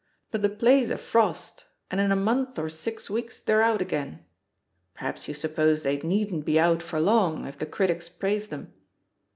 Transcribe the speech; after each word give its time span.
But 0.31 0.41
the 0.41 0.49
play's 0.49 0.89
a 0.89 0.97
frost, 0.97 1.65
and 1.91 2.01
in 2.01 2.11
a 2.11 2.15
month 2.15 2.57
or 2.57 2.69
six 2.69 3.07
weeks 3.07 3.39
they're 3.39 3.61
out 3.61 3.83
again. 3.83 4.25
Perhaps 4.95 5.27
you 5.27 5.35
suppose 5.35 5.83
they 5.83 5.97
needn't 5.99 6.43
be 6.43 6.59
out 6.59 6.81
for 6.81 6.99
long, 6.99 7.45
if 7.45 7.55
the 7.55 7.67
critics 7.67 8.09
praise 8.09 8.47
them? 8.47 8.73